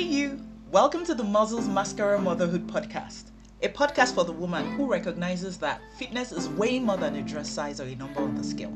Hey, 0.00 0.06
you! 0.06 0.40
Welcome 0.70 1.04
to 1.04 1.14
the 1.14 1.22
Muscles 1.22 1.68
Mascara 1.68 2.18
Motherhood 2.18 2.66
Podcast, 2.66 3.24
a 3.62 3.68
podcast 3.68 4.14
for 4.14 4.24
the 4.24 4.32
woman 4.32 4.64
who 4.72 4.90
recognizes 4.90 5.58
that 5.58 5.82
fitness 5.98 6.32
is 6.32 6.48
way 6.48 6.78
more 6.78 6.96
than 6.96 7.16
a 7.16 7.20
dress 7.20 7.50
size 7.50 7.82
or 7.82 7.84
a 7.84 7.94
number 7.94 8.22
on 8.22 8.34
the 8.34 8.42
scale, 8.42 8.72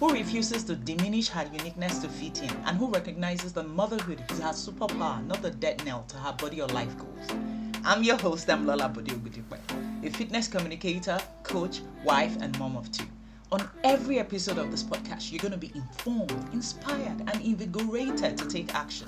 who 0.00 0.10
refuses 0.14 0.64
to 0.64 0.74
diminish 0.74 1.28
her 1.28 1.46
uniqueness 1.52 1.98
to 1.98 2.08
fit 2.08 2.42
in, 2.42 2.48
and 2.64 2.78
who 2.78 2.88
recognizes 2.90 3.52
that 3.52 3.68
motherhood 3.68 4.24
is 4.30 4.38
her 4.38 4.54
superpower, 4.54 5.22
not 5.26 5.42
the 5.42 5.50
dead 5.50 5.84
nail 5.84 6.06
to 6.08 6.16
her 6.16 6.32
body 6.38 6.62
or 6.62 6.68
life 6.68 6.96
goals. 6.96 7.38
I'm 7.84 8.02
your 8.02 8.16
host, 8.16 8.48
I'm 8.48 8.66
Lola 8.66 8.88
Bodiogudipe, 8.88 9.58
a 10.02 10.08
fitness 10.08 10.48
communicator, 10.48 11.18
coach, 11.42 11.82
wife, 12.02 12.38
and 12.40 12.58
mom 12.58 12.78
of 12.78 12.90
two. 12.90 13.04
On 13.52 13.68
every 13.84 14.18
episode 14.18 14.56
of 14.56 14.70
this 14.70 14.82
podcast, 14.82 15.30
you're 15.30 15.38
going 15.38 15.52
to 15.52 15.58
be 15.58 15.70
informed, 15.74 16.32
inspired, 16.54 17.20
and 17.20 17.34
invigorated 17.42 18.38
to 18.38 18.48
take 18.48 18.74
action 18.74 19.06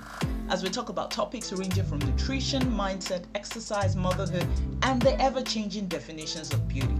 as 0.50 0.62
we 0.62 0.68
talk 0.68 0.90
about 0.90 1.10
topics 1.10 1.50
ranging 1.50 1.82
from 1.82 1.98
nutrition, 2.00 2.62
mindset, 2.64 3.24
exercise, 3.34 3.96
motherhood, 3.96 4.46
and 4.82 5.00
the 5.00 5.18
ever 5.18 5.40
changing 5.40 5.86
definitions 5.86 6.52
of 6.52 6.68
beauty. 6.68 6.94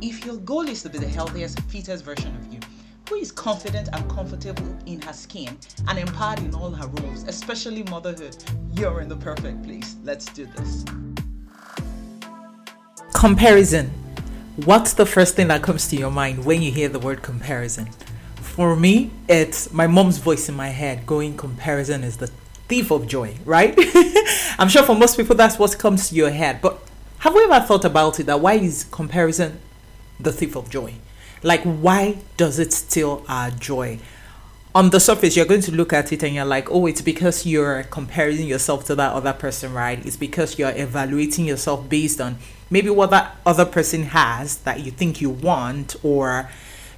If 0.00 0.24
your 0.24 0.38
goal 0.38 0.66
is 0.66 0.82
to 0.84 0.88
be 0.88 0.96
the 0.96 1.06
healthiest, 1.06 1.60
fittest 1.64 2.02
version 2.02 2.34
of 2.34 2.50
you, 2.50 2.60
who 3.10 3.16
is 3.16 3.30
confident 3.30 3.90
and 3.92 4.10
comfortable 4.10 4.74
in 4.86 5.02
her 5.02 5.12
skin 5.12 5.58
and 5.86 5.98
empowered 5.98 6.38
in 6.38 6.54
all 6.54 6.70
her 6.70 6.86
roles, 6.86 7.24
especially 7.24 7.82
motherhood, 7.90 8.42
you're 8.72 9.02
in 9.02 9.08
the 9.10 9.18
perfect 9.18 9.62
place. 9.64 9.96
Let's 10.02 10.24
do 10.32 10.46
this. 10.56 10.86
Comparison 13.12 13.92
What's 14.66 14.92
the 14.92 15.06
first 15.06 15.36
thing 15.36 15.48
that 15.48 15.62
comes 15.62 15.88
to 15.88 15.96
your 15.96 16.10
mind 16.10 16.44
when 16.44 16.60
you 16.60 16.70
hear 16.70 16.90
the 16.90 16.98
word 16.98 17.22
comparison? 17.22 17.86
For 18.34 18.76
me, 18.76 19.10
it's 19.26 19.72
my 19.72 19.86
mom's 19.86 20.18
voice 20.18 20.50
in 20.50 20.54
my 20.54 20.68
head 20.68 21.06
going, 21.06 21.34
comparison 21.38 22.04
is 22.04 22.18
the 22.18 22.26
thief 22.68 22.90
of 22.90 23.06
joy, 23.06 23.36
right? 23.46 23.74
I'm 24.58 24.68
sure 24.68 24.82
for 24.82 24.94
most 24.94 25.16
people 25.16 25.34
that's 25.34 25.58
what 25.58 25.78
comes 25.78 26.10
to 26.10 26.14
your 26.14 26.28
head. 26.28 26.60
But 26.60 26.78
have 27.20 27.34
we 27.34 27.42
ever 27.44 27.64
thought 27.64 27.86
about 27.86 28.20
it 28.20 28.24
that 28.24 28.40
why 28.40 28.54
is 28.54 28.84
comparison 28.90 29.60
the 30.18 30.30
thief 30.30 30.56
of 30.56 30.68
joy? 30.68 30.94
Like, 31.42 31.62
why 31.62 32.18
does 32.36 32.58
it 32.58 32.74
steal 32.74 33.24
our 33.28 33.50
joy? 33.50 33.98
on 34.72 34.90
the 34.90 35.00
surface 35.00 35.36
you're 35.36 35.46
going 35.46 35.60
to 35.60 35.72
look 35.72 35.92
at 35.92 36.12
it 36.12 36.22
and 36.22 36.32
you're 36.32 36.44
like 36.44 36.70
oh 36.70 36.86
it's 36.86 37.00
because 37.00 37.44
you're 37.44 37.82
comparing 37.90 38.46
yourself 38.46 38.84
to 38.84 38.94
that 38.94 39.12
other 39.12 39.32
person 39.32 39.72
right 39.72 40.06
it's 40.06 40.16
because 40.16 40.60
you're 40.60 40.72
evaluating 40.76 41.44
yourself 41.44 41.88
based 41.88 42.20
on 42.20 42.38
maybe 42.70 42.88
what 42.88 43.10
that 43.10 43.36
other 43.44 43.64
person 43.64 44.04
has 44.04 44.58
that 44.58 44.80
you 44.80 44.90
think 44.90 45.20
you 45.20 45.28
want 45.28 45.96
or 46.04 46.48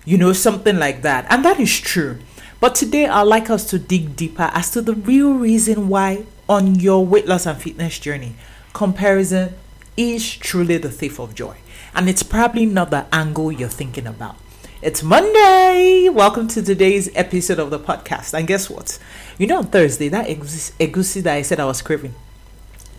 you 0.05 0.19
know 0.19 0.33
something 0.33 0.79
like 0.79 1.03
that 1.03 1.27
and 1.31 1.45
that 1.45 1.59
is 1.59 1.81
true 1.81 2.19
but 2.61 2.75
today 2.75 3.07
i'd 3.07 3.23
like 3.23 3.49
us 3.49 3.65
to 3.69 3.79
dig 3.79 4.15
deeper 4.15 4.51
as 4.53 4.71
to 4.71 4.83
the 4.83 4.95
real 4.95 5.33
reason 5.33 5.89
why 5.89 6.25
on 6.49 6.75
your 6.75 7.05
weight 7.05 7.27
loss 7.27 7.47
and 7.47 7.61
fitness 7.61 7.99
journey 7.99 8.35
comparison 8.73 9.55
is 9.97 10.37
truly 10.37 10.77
the 10.77 10.91
thief 10.91 11.19
of 11.19 11.35
joy 11.35 11.57
and 11.95 12.09
it's 12.09 12.23
probably 12.23 12.67
not 12.67 12.91
the 12.91 13.07
angle 13.13 13.51
you're 13.51 13.69
thinking 13.69 14.07
about 14.07 14.37
it's 14.83 15.01
Monday. 15.01 16.09
Welcome 16.09 16.49
to 16.49 16.61
today's 16.61 17.09
episode 17.15 17.61
of 17.61 17.71
the 17.71 17.79
podcast. 17.79 18.35
And 18.35 18.49
guess 18.49 18.69
what? 18.69 18.99
You 19.39 19.47
know, 19.47 19.59
on 19.59 19.69
Thursday, 19.69 20.09
that 20.09 20.27
egusi 20.27 21.23
that 21.23 21.35
I 21.37 21.43
said 21.43 21.61
I 21.61 21.67
was 21.67 21.81
craving, 21.83 22.17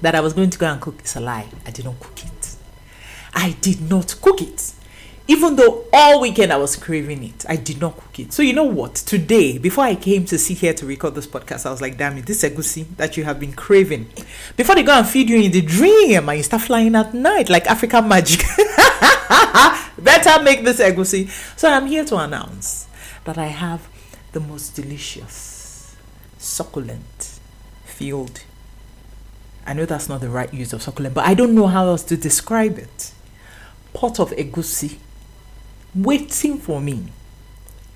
that 0.01 0.16
I 0.16 0.21
was 0.21 0.31
going 0.31 0.49
to 0.51 0.57
go 0.57 0.67
and 0.67 0.79
cook, 0.79 1.03
is 1.03 1.17
a 1.17 1.19
lie. 1.19 1.49
I 1.67 1.71
did 1.71 1.83
not 1.83 1.99
cook 1.99 2.23
it. 2.23 2.33
I 3.34 3.56
did 3.62 3.89
not 3.89 4.16
cook 4.22 4.42
it. 4.42 4.73
Even 5.26 5.56
though 5.56 5.86
all 5.94 6.20
weekend 6.20 6.52
I 6.52 6.58
was 6.58 6.76
craving 6.76 7.23
it, 7.23 7.45
I 7.48 7.56
did 7.56 7.80
not 7.80 7.95
cook 7.95 8.20
it. 8.20 8.34
So 8.34 8.42
you 8.42 8.52
know 8.52 8.66
what? 8.66 8.95
Today, 8.95 9.58
before 9.58 9.86
I 9.86 9.95
came 9.95 10.25
to 10.25 10.38
sit 10.38 10.58
here 10.58 10.73
to 10.73 10.86
record 10.86 11.16
this 11.16 11.28
podcast, 11.28 11.66
I 11.66 11.72
was 11.72 11.81
like, 11.81 11.98
damn 11.98 12.17
it, 12.17 12.25
this 12.25 12.44
egusi 12.44 12.86
that 12.98 13.16
you 13.16 13.23
have 13.23 13.40
been 13.40 13.53
craving. 13.53 14.12
Before 14.58 14.75
they 14.75 14.84
go 14.84 14.92
and 14.92 15.08
feed 15.08 15.30
you 15.30 15.40
in 15.40 15.52
the 15.52 15.62
dream 15.62 16.28
and 16.28 16.38
you 16.38 16.44
start 16.44 16.64
flying 16.64 16.94
at 16.95 17.14
night 17.14 17.50
like 17.50 17.66
African 17.67 18.08
magic. 18.08 18.42
Better 19.97 20.44
make 20.44 20.66
this 20.66 20.81
egusi. 20.81 21.30
So 21.57 21.69
I'm 21.69 21.88
here 21.88 22.03
to 22.03 22.18
announce 22.18 22.88
that 23.24 23.38
I 23.38 23.47
have 23.47 23.88
the 24.34 24.41
most 24.41 24.75
delicious, 24.75 25.96
succulent, 26.38 27.40
filled. 27.86 28.44
I 29.66 29.74
know 29.74 29.86
that's 29.86 30.09
not 30.09 30.19
the 30.19 30.30
right 30.30 30.53
use 30.53 30.74
of 30.74 30.81
succulent, 30.81 31.16
but 31.16 31.25
I 31.25 31.34
don't 31.34 31.56
know 31.56 31.68
how 31.68 31.86
else 31.86 32.03
to 32.03 32.18
describe 32.18 32.78
it. 32.78 33.13
Pot 33.94 34.20
of 34.20 34.31
egusi 34.31 34.98
waiting 35.96 36.58
for 36.58 36.81
me 36.81 37.06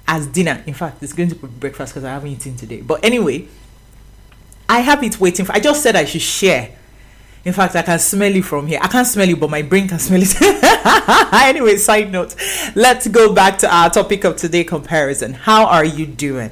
as 0.07 0.27
dinner. 0.27 0.63
In 0.65 0.73
fact, 0.73 1.01
it's 1.03 1.13
going 1.13 1.29
to 1.29 1.35
be 1.35 1.47
breakfast 1.47 1.93
because 1.93 2.03
I 2.03 2.11
haven't 2.11 2.29
eaten 2.29 2.55
today. 2.55 2.81
But 2.81 3.03
anyway, 3.03 3.47
I 4.69 4.79
have 4.79 5.03
it 5.03 5.19
waiting 5.19 5.45
for. 5.45 5.53
I 5.53 5.59
just 5.59 5.81
said 5.83 5.95
I 5.95 6.05
should 6.05 6.21
share 6.21 6.77
in 7.47 7.53
fact, 7.53 7.77
I 7.77 7.81
can 7.81 7.97
smell 7.97 8.35
it 8.35 8.43
from 8.43 8.67
here. 8.67 8.77
I 8.81 8.89
can't 8.89 9.07
smell 9.07 9.29
it, 9.29 9.39
but 9.39 9.49
my 9.49 9.61
brain 9.61 9.87
can 9.87 9.99
smell 9.99 10.19
it. 10.21 10.35
anyway, 11.33 11.77
side 11.77 12.11
note. 12.11 12.35
Let's 12.75 13.07
go 13.07 13.33
back 13.33 13.57
to 13.59 13.73
our 13.73 13.89
topic 13.89 14.25
of 14.25 14.35
today 14.35 14.65
comparison. 14.65 15.31
How 15.31 15.65
are 15.65 15.85
you 15.85 16.05
doing? 16.05 16.51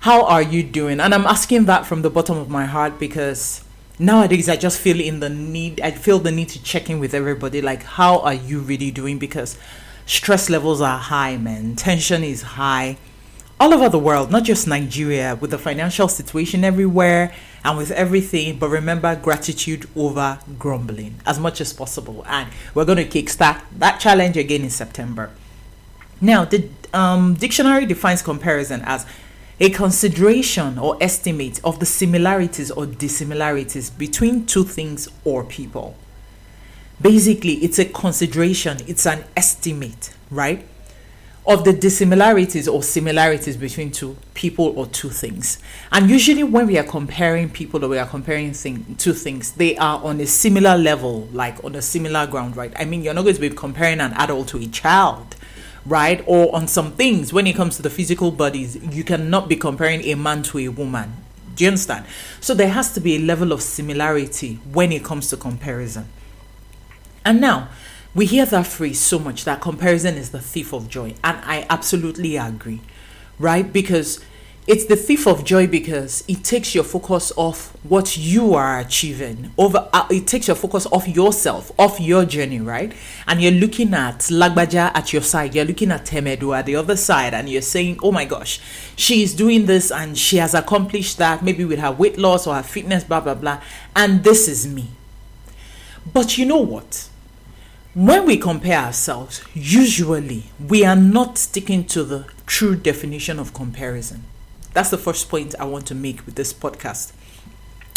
How 0.00 0.24
are 0.24 0.40
you 0.40 0.62
doing? 0.62 0.98
And 0.98 1.14
I'm 1.14 1.26
asking 1.26 1.66
that 1.66 1.84
from 1.84 2.00
the 2.00 2.08
bottom 2.08 2.38
of 2.38 2.48
my 2.48 2.64
heart 2.64 2.98
because 2.98 3.61
nowadays 3.98 4.48
I 4.48 4.56
just 4.56 4.78
feel 4.80 5.00
in 5.00 5.20
the 5.20 5.28
need 5.28 5.80
I 5.80 5.90
feel 5.90 6.18
the 6.18 6.32
need 6.32 6.48
to 6.50 6.62
check 6.62 6.90
in 6.90 6.98
with 6.98 7.14
everybody 7.14 7.60
like 7.60 7.82
how 7.82 8.20
are 8.20 8.34
you 8.34 8.60
really 8.60 8.90
doing 8.90 9.18
because 9.18 9.58
stress 10.06 10.50
levels 10.50 10.80
are 10.80 10.98
high, 10.98 11.36
man. 11.36 11.76
Tension 11.76 12.22
is 12.24 12.42
high 12.42 12.98
all 13.60 13.72
over 13.72 13.88
the 13.88 13.98
world, 13.98 14.30
not 14.30 14.42
just 14.42 14.66
Nigeria, 14.66 15.36
with 15.40 15.52
the 15.52 15.58
financial 15.58 16.08
situation 16.08 16.64
everywhere 16.64 17.32
and 17.64 17.78
with 17.78 17.92
everything. 17.92 18.58
But 18.58 18.70
remember, 18.70 19.14
gratitude 19.14 19.88
over 19.94 20.40
grumbling 20.58 21.20
as 21.24 21.38
much 21.38 21.60
as 21.60 21.72
possible. 21.72 22.24
And 22.26 22.50
we're 22.74 22.84
going 22.84 22.98
to 22.98 23.04
kickstart 23.04 23.62
that 23.78 24.00
challenge 24.00 24.36
again 24.36 24.62
in 24.62 24.70
September. 24.70 25.30
Now, 26.20 26.44
the 26.44 26.68
um, 26.92 27.34
dictionary 27.34 27.86
defines 27.86 28.20
comparison 28.20 28.82
as 28.84 29.06
a 29.62 29.70
consideration 29.70 30.76
or 30.76 30.98
estimate 31.00 31.60
of 31.62 31.78
the 31.78 31.86
similarities 31.86 32.72
or 32.72 32.84
dissimilarities 32.84 33.90
between 33.90 34.44
two 34.44 34.64
things 34.64 35.08
or 35.24 35.44
people. 35.44 35.96
Basically, 37.00 37.54
it's 37.54 37.78
a 37.78 37.84
consideration, 37.84 38.78
it's 38.88 39.06
an 39.06 39.24
estimate, 39.36 40.14
right? 40.30 40.66
of 41.44 41.64
the 41.64 41.72
dissimilarities 41.72 42.68
or 42.68 42.84
similarities 42.84 43.56
between 43.56 43.90
two 43.90 44.16
people 44.32 44.72
or 44.78 44.86
two 44.86 45.10
things. 45.10 45.58
And 45.90 46.08
usually, 46.08 46.44
when 46.44 46.68
we 46.68 46.78
are 46.78 46.84
comparing 46.84 47.50
people 47.50 47.84
or 47.84 47.88
we 47.88 47.98
are 47.98 48.06
comparing 48.06 48.52
thing, 48.52 48.94
two 48.96 49.12
things, 49.12 49.50
they 49.50 49.76
are 49.76 50.02
on 50.04 50.20
a 50.20 50.26
similar 50.26 50.78
level, 50.78 51.28
like 51.32 51.62
on 51.64 51.74
a 51.74 51.82
similar 51.82 52.28
ground, 52.28 52.56
right? 52.56 52.72
I 52.76 52.84
mean, 52.84 53.02
you're 53.02 53.14
not 53.14 53.22
going 53.22 53.34
to 53.34 53.40
be 53.40 53.50
comparing 53.50 54.00
an 54.00 54.12
adult 54.12 54.48
to 54.48 54.58
a 54.58 54.66
child, 54.68 55.34
right? 55.86 56.22
Or 56.26 56.54
on 56.54 56.68
some 56.68 56.92
things, 56.92 57.32
when 57.32 57.46
it 57.46 57.56
comes 57.56 57.76
to 57.76 57.82
the 57.82 57.90
physical 57.90 58.30
bodies, 58.30 58.76
you 58.76 59.04
cannot 59.04 59.48
be 59.48 59.56
comparing 59.56 60.02
a 60.04 60.14
man 60.14 60.42
to 60.44 60.58
a 60.58 60.68
woman. 60.68 61.12
Do 61.54 61.64
you 61.64 61.68
understand? 61.68 62.06
So, 62.40 62.54
there 62.54 62.70
has 62.70 62.94
to 62.94 63.00
be 63.00 63.16
a 63.16 63.18
level 63.18 63.52
of 63.52 63.60
similarity 63.62 64.60
when 64.72 64.90
it 64.92 65.04
comes 65.04 65.28
to 65.30 65.36
comparison. 65.36 66.08
And 67.24 67.40
now, 67.40 67.68
we 68.14 68.26
hear 68.26 68.46
that 68.46 68.66
phrase 68.66 69.00
so 69.00 69.18
much 69.18 69.44
that 69.44 69.60
comparison 69.60 70.16
is 70.16 70.30
the 70.30 70.40
thief 70.40 70.72
of 70.72 70.88
joy. 70.88 71.14
And 71.24 71.38
I 71.44 71.66
absolutely 71.68 72.36
agree, 72.36 72.80
right? 73.38 73.70
Because 73.70 74.24
it's 74.64 74.84
the 74.84 74.94
thief 74.94 75.26
of 75.26 75.44
joy 75.44 75.66
because 75.66 76.22
it 76.28 76.44
takes 76.44 76.72
your 76.72 76.84
focus 76.84 77.32
off 77.36 77.76
what 77.82 78.16
you 78.16 78.54
are 78.54 78.78
achieving 78.78 79.50
over 79.58 79.88
uh, 79.92 80.06
it 80.08 80.24
takes 80.28 80.46
your 80.46 80.54
focus 80.54 80.86
off 80.92 81.08
yourself 81.08 81.72
off 81.80 81.98
your 81.98 82.24
journey 82.24 82.60
right? 82.60 82.92
And 83.26 83.42
you're 83.42 83.50
looking 83.50 83.92
at 83.92 84.20
lagbaja 84.20 84.92
at 84.94 85.12
your 85.12 85.22
side. 85.22 85.56
You're 85.56 85.64
looking 85.64 85.90
at 85.90 86.06
temedu 86.06 86.56
at 86.56 86.66
the 86.66 86.76
other 86.76 86.96
side 86.96 87.34
and 87.34 87.48
you're 87.48 87.60
saying 87.60 87.98
oh 88.04 88.12
my 88.12 88.24
gosh 88.24 88.60
she's 88.94 89.34
doing 89.34 89.66
this 89.66 89.90
and 89.90 90.16
she 90.16 90.36
has 90.36 90.54
accomplished 90.54 91.18
that 91.18 91.42
maybe 91.42 91.64
with 91.64 91.80
her 91.80 91.90
weight 91.90 92.16
loss 92.16 92.46
or 92.46 92.54
her 92.54 92.62
fitness 92.62 93.02
blah 93.02 93.20
blah 93.20 93.34
blah. 93.34 93.60
And 93.96 94.22
this 94.22 94.46
is 94.46 94.66
me. 94.66 94.90
But 96.12 96.38
you 96.38 96.46
know 96.46 96.60
what? 96.60 97.08
When 97.94 98.26
we 98.26 98.36
compare 98.36 98.78
ourselves, 98.78 99.44
usually 99.54 100.44
we 100.64 100.84
are 100.84 100.96
not 100.96 101.36
sticking 101.36 101.84
to 101.86 102.04
the 102.04 102.26
true 102.46 102.76
definition 102.76 103.38
of 103.38 103.52
comparison. 103.52 104.24
That's 104.72 104.90
the 104.90 104.98
first 104.98 105.28
point 105.28 105.54
I 105.58 105.64
want 105.64 105.86
to 105.86 105.94
make 105.94 106.24
with 106.24 106.34
this 106.34 106.52
podcast. 106.52 107.12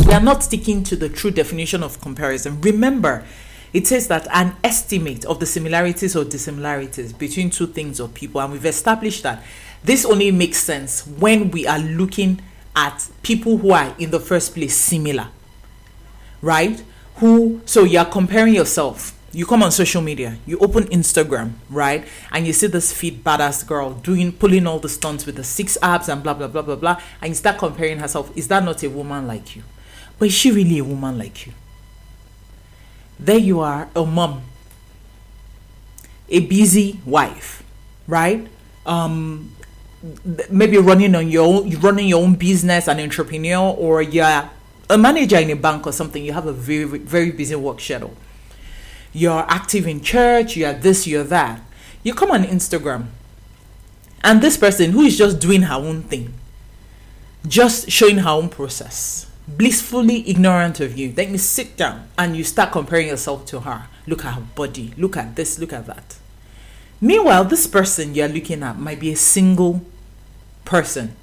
We 0.05 0.13
are 0.13 0.21
not 0.21 0.43
sticking 0.43 0.83
to 0.83 0.95
the 0.95 1.09
true 1.09 1.31
definition 1.31 1.83
of 1.83 2.01
comparison. 2.01 2.61
Remember, 2.61 3.25
it 3.73 3.87
says 3.87 4.07
that 4.09 4.27
an 4.33 4.55
estimate 4.63 5.25
of 5.25 5.39
the 5.39 5.45
similarities 5.45 6.15
or 6.15 6.23
dissimilarities 6.23 7.11
between 7.13 7.49
two 7.49 7.67
things 7.67 7.99
or 7.99 8.07
people, 8.07 8.41
and 8.41 8.51
we've 8.51 8.65
established 8.65 9.23
that 9.23 9.43
this 9.83 10.05
only 10.05 10.31
makes 10.31 10.57
sense 10.57 11.05
when 11.05 11.51
we 11.51 11.67
are 11.67 11.79
looking 11.79 12.41
at 12.75 13.09
people 13.23 13.57
who 13.57 13.71
are 13.71 13.95
in 13.97 14.11
the 14.11 14.19
first 14.19 14.53
place 14.53 14.75
similar, 14.75 15.29
right? 16.41 16.83
Who, 17.15 17.61
so 17.65 17.83
you're 17.83 18.05
comparing 18.05 18.53
yourself 18.53 19.14
you 19.35 19.45
come 19.45 19.63
on 19.63 19.71
social 19.71 20.01
media, 20.01 20.37
you 20.45 20.57
open 20.59 20.85
Instagram, 20.85 21.53
right? 21.69 22.07
And 22.31 22.47
you 22.47 22.53
see 22.53 22.67
this 22.67 22.93
fit 22.93 23.21
badass 23.21 23.67
girl 23.67 23.91
doing 23.91 24.31
pulling 24.31 24.65
all 24.65 24.79
the 24.79 24.87
stunts 24.87 25.25
with 25.25 25.35
the 25.35 25.43
six 25.43 25.77
abs 25.81 26.07
and 26.07 26.23
blah 26.23 26.33
blah 26.33 26.47
blah 26.47 26.61
blah 26.61 26.75
blah, 26.75 27.01
and 27.21 27.29
you 27.29 27.35
start 27.35 27.57
comparing 27.57 27.99
herself. 27.99 28.31
Is 28.37 28.47
that 28.47 28.63
not 28.63 28.81
a 28.81 28.89
woman 28.89 29.27
like 29.27 29.55
you? 29.55 29.63
But 30.17 30.29
is 30.29 30.33
she 30.33 30.51
really 30.51 30.79
a 30.79 30.85
woman 30.85 31.17
like 31.17 31.45
you? 31.45 31.53
There 33.19 33.37
you 33.37 33.59
are, 33.59 33.89
a 33.93 34.05
mom, 34.05 34.43
a 36.29 36.39
busy 36.39 37.01
wife, 37.05 37.63
right? 38.07 38.47
Um, 38.85 39.53
maybe 40.49 40.77
running 40.77 41.13
on 41.13 41.29
your 41.29 41.45
own, 41.45 41.69
running 41.81 42.07
your 42.07 42.23
own 42.23 42.35
business, 42.35 42.87
an 42.87 43.01
entrepreneur, 43.01 43.73
or 43.75 44.01
you're 44.01 44.49
a 44.89 44.97
manager 44.97 45.37
in 45.37 45.49
a 45.49 45.55
bank 45.55 45.87
or 45.87 45.91
something. 45.91 46.23
You 46.23 46.31
have 46.31 46.47
a 46.47 46.53
very 46.53 46.85
very 46.85 47.31
busy 47.31 47.55
work 47.55 47.81
schedule. 47.81 48.15
You're 49.15 49.45
active 49.47 49.87
in 49.87 50.01
church. 50.01 50.57
You're 50.57 50.73
this. 50.73 51.07
You're 51.07 51.23
that. 51.23 51.61
You 52.03 52.13
come 52.13 52.31
on 52.31 52.43
Instagram, 52.43 53.07
and 54.21 54.41
this 54.41 54.57
person 54.57 54.91
who 54.91 55.03
is 55.03 55.17
just 55.17 55.39
doing 55.39 55.61
her 55.61 55.75
own 55.75 56.03
thing, 56.03 56.33
just 57.47 57.89
showing 57.89 58.17
her 58.17 58.29
own 58.29 58.49
process, 58.49 59.31
blissfully 59.47 60.29
ignorant 60.29 60.81
of 60.81 60.97
you. 60.97 61.13
Then 61.13 61.31
you 61.31 61.37
sit 61.37 61.77
down 61.77 62.09
and 62.17 62.35
you 62.35 62.43
start 62.43 62.73
comparing 62.73 63.07
yourself 63.07 63.45
to 63.45 63.61
her. 63.61 63.87
Look 64.05 64.25
at 64.25 64.33
her 64.33 64.41
body. 64.53 64.93
Look 64.97 65.15
at 65.15 65.37
this. 65.37 65.59
Look 65.59 65.71
at 65.71 65.85
that. 65.87 66.17
Meanwhile, 66.99 67.45
this 67.45 67.67
person 67.67 68.15
you're 68.15 68.27
looking 68.27 68.63
at 68.63 68.77
might 68.77 68.99
be 68.99 69.13
a 69.13 69.15
single 69.15 69.81
person. 70.65 71.15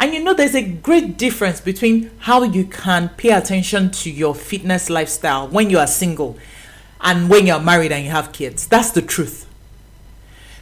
And 0.00 0.12
you 0.12 0.24
know, 0.24 0.34
there's 0.34 0.56
a 0.56 0.62
great 0.62 1.16
difference 1.16 1.60
between 1.60 2.10
how 2.18 2.42
you 2.42 2.64
can 2.64 3.10
pay 3.10 3.30
attention 3.30 3.92
to 3.92 4.10
your 4.10 4.34
fitness 4.34 4.90
lifestyle 4.90 5.46
when 5.46 5.70
you 5.70 5.78
are 5.78 5.86
single 5.86 6.36
and 7.00 7.28
when 7.28 7.46
you're 7.46 7.60
married 7.60 7.92
and 7.92 8.04
you 8.04 8.10
have 8.10 8.32
kids. 8.32 8.66
That's 8.66 8.90
the 8.90 9.02
truth. 9.02 9.46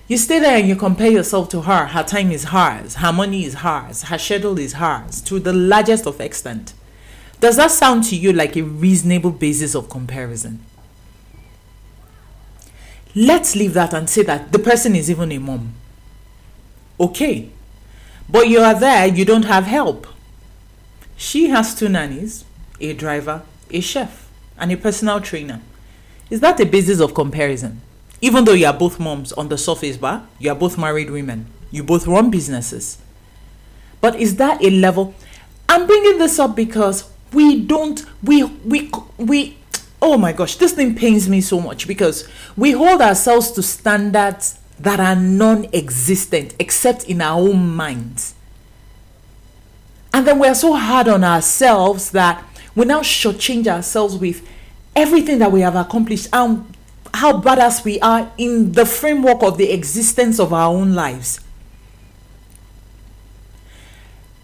You 0.09 0.17
stay 0.19 0.39
there 0.39 0.59
and 0.59 0.69
you 0.69 0.77
compare 0.77 1.11
yourself 1.11 1.49
to 1.51 1.63
her. 1.63 1.87
Her 1.87 2.05
time 2.05 2.31
is 2.31 2.45
hers, 2.45 2.97
her 2.97 3.13
money 3.13 3.45
is 3.45 3.55
hers, 3.55 4.05
her 4.05 4.19
schedule 4.19 4.59
is 4.59 4.75
hers 4.75 5.21
to 5.23 5.41
the 5.41 5.53
largest 5.53 6.07
of 6.07 6.21
extent. 6.21 6.75
Does 7.41 7.57
that 7.57 7.71
sound 7.71 8.05
to 8.05 8.17
you 8.17 8.33
like 8.33 8.57
a 8.57 8.63
reasonable 8.63 9.31
basis 9.31 9.75
of 9.75 9.91
comparison? 9.91 10.65
Let's 13.15 13.57
leave 13.57 13.75
that 13.75 13.95
and 13.95 14.09
say 14.09 14.23
that 14.23 14.53
the 14.53 14.59
person 14.59 14.95
is 14.95 15.11
even 15.11 15.33
a 15.33 15.39
mom. 15.39 15.73
Okay. 17.01 17.51
But 18.29 18.49
you 18.49 18.61
are 18.61 18.79
there, 18.79 19.07
you 19.07 19.25
don't 19.25 19.45
have 19.45 19.65
help. 19.65 20.07
She 21.17 21.49
has 21.49 21.75
two 21.75 21.89
nannies, 21.89 22.45
a 22.81 22.93
driver, 22.93 23.43
a 23.71 23.81
chef, 23.81 24.29
and 24.59 24.71
a 24.71 24.77
personal 24.77 25.21
trainer. 25.21 25.63
Is 26.29 26.41
that 26.41 26.61
a 26.61 26.67
basis 26.67 27.01
of 27.01 27.15
comparison? 27.15 27.81
Even 28.21 28.45
though 28.45 28.53
you 28.53 28.67
are 28.67 28.73
both 28.73 28.99
moms 28.99 29.33
on 29.33 29.49
the 29.49 29.59
surface 29.59 29.97
bar, 29.97 30.27
you 30.39 30.51
are 30.51 30.57
both 30.57 30.79
married 30.79 31.11
women, 31.11 31.47
you 31.71 31.83
both 31.85 32.07
run 32.07 32.31
businesses. 32.31 32.99
But 34.01 34.17
is 34.17 34.37
that 34.37 34.63
a 34.63 34.71
level? 34.71 35.15
I'm 35.69 35.87
bringing 35.87 36.19
this 36.19 36.39
up 36.39 36.57
because 36.57 37.09
we 37.33 37.61
don't, 37.61 38.05
we, 38.23 38.45
we, 38.45 38.91
we, 39.19 39.59
oh 40.01 40.17
my 40.17 40.33
gosh, 40.33 40.57
this 40.57 40.73
thing 40.73 40.95
pains 40.95 41.29
me 41.29 41.41
so 41.41 41.61
much 41.61 41.87
because 41.87 42.29
we 42.57 42.73
hold 42.73 43.01
ourselves 43.01 43.51
to 43.53 43.63
standards 43.63 44.59
that 44.79 45.01
are 45.01 45.17
non 45.17 45.67
existent 45.73 46.55
except 46.59 47.05
in 47.05 47.21
our 47.21 47.41
own 47.41 47.75
minds. 47.75 48.35
And 50.13 50.27
then 50.27 50.39
we're 50.39 50.55
so 50.55 50.75
hard 50.75 51.09
on 51.09 51.25
ourselves 51.25 52.11
that 52.13 52.43
we 52.75 52.87
now 52.87 53.01
shortchange 53.01 53.67
ourselves 53.67 54.17
with 54.17 54.47
everything 54.97 55.39
that 55.39 55.53
we 55.53 55.61
have 55.61 55.77
accomplished 55.77 56.29
and 56.33 56.65
how 57.15 57.41
badass 57.41 57.85
we 57.85 58.01
are 58.01 58.33
in 58.39 58.73
the 58.73 58.85
framework 58.85 59.43
of 59.43 59.59
the 59.59 59.71
existence 59.71 60.41
of 60.41 60.53
our 60.53 60.75
own 60.75 60.95
lives. 60.95 61.41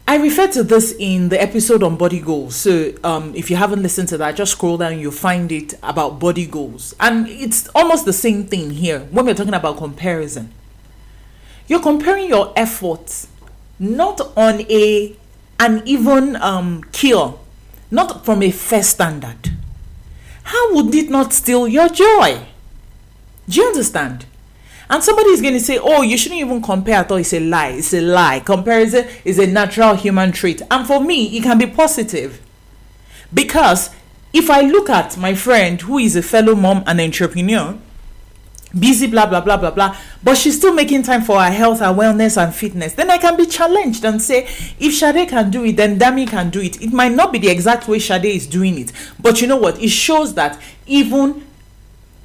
I 0.06 0.16
refer 0.16 0.46
to 0.49 0.62
this 0.62 0.94
in 0.99 1.31
the 1.31 1.40
episode 1.40 1.82
on 1.82 1.96
body 1.96 2.20
goals. 2.20 2.54
So, 2.56 2.93
um, 3.02 3.34
if 3.34 3.50
you 3.50 3.56
haven't 3.56 3.82
listened 3.82 4.08
to 4.08 4.19
that, 4.19 4.37
just 4.37 4.52
scroll 4.52 4.76
down, 4.76 4.99
you'll 4.99 5.10
find 5.10 5.50
it 5.50 5.75
about 5.82 6.19
body 6.19 6.44
goals. 6.44 6.94
And 7.00 7.26
it's 7.28 7.69
almost 7.69 8.05
the 8.05 8.12
same 8.12 8.44
thing 8.44 8.70
here 8.70 9.00
when 9.10 9.25
we're 9.25 9.34
talking 9.34 9.55
about 9.55 9.78
comparison. 9.78 10.52
You're 11.66 11.81
comparing 11.81 12.28
your 12.28 12.52
efforts 12.56 13.28
not 13.78 14.20
on 14.37 14.60
a 14.70 15.16
an 15.58 15.82
even 15.87 16.37
um, 16.37 16.82
not 17.90 18.25
from 18.25 18.43
a 18.43 18.50
fair 18.50 18.82
standard. 18.82 19.62
How 20.44 20.75
would 20.75 20.94
it 20.94 21.11
not 21.11 21.33
steal 21.33 21.69
your 21.69 21.89
joy? 21.89 22.47
Do 23.49 23.61
you 23.61 23.67
understand? 23.67 24.27
And 24.89 25.03
somebody 25.03 25.31
is 25.31 25.41
going 25.41 25.55
to 25.55 25.61
say, 25.61 25.79
oh, 25.79 26.03
you 26.03 26.19
shouldn't 26.19 26.41
even 26.41 26.61
compare 26.61 26.97
at 26.97 27.11
all. 27.11 27.17
It's 27.17 27.33
a 27.33 27.41
lie. 27.41 27.69
It's 27.69 27.94
a 27.94 28.00
lie. 28.00 28.41
Comparison 28.41 29.06
is 29.25 29.39
a 29.39 29.47
natural 29.47 29.94
human 29.94 30.33
trait. 30.33 30.61
And 30.71 30.87
for 30.87 31.00
me, 31.00 31.37
it 31.37 31.43
can 31.43 31.59
be 31.59 31.67
positive. 31.67 32.41
Because 33.33 33.91
if 34.33 34.50
I 34.50 34.61
look 34.61 34.91
at 34.91 35.17
my 35.17 35.35
friend 35.35 35.81
who 35.81 35.99
is 35.99 36.15
a 36.15 36.23
fellow 36.23 36.55
mom 36.55 36.85
and 36.87 37.00
entrepreneur, 37.00 37.79
busy, 38.78 39.06
blah, 39.06 39.26
blah, 39.26 39.40
blah, 39.40 39.56
blah, 39.56 39.70
blah, 39.70 39.96
but 40.22 40.36
she's 40.36 40.56
still 40.56 40.74
making 40.74 41.02
time 41.02 41.22
for 41.22 41.40
her 41.40 41.50
health, 41.50 41.82
and 41.82 41.98
wellness, 41.98 42.42
and 42.42 42.54
fitness, 42.54 42.94
then 42.94 43.10
I 43.10 43.19
can 43.19 43.36
be 43.36 43.46
challenged 43.46 44.04
and 44.04 44.20
say, 44.20 44.44
if 44.78 44.94
Shade 44.94 45.28
can 45.28 45.50
do 45.50 45.64
it, 45.64 45.76
then 45.76 45.98
Dami 45.98 46.26
can 46.28 46.50
do 46.50 46.60
it. 46.60 46.80
It 46.80 46.92
might 46.92 47.12
not 47.12 47.32
be 47.32 47.38
the 47.38 47.48
exact 47.48 47.88
way 47.88 47.98
Shade 47.98 48.24
is 48.24 48.46
doing 48.46 48.78
it, 48.78 48.92
but 49.20 49.40
you 49.40 49.46
know 49.46 49.56
what? 49.56 49.80
It 49.80 49.90
shows 49.90 50.34
that 50.34 50.60
even 50.86 51.46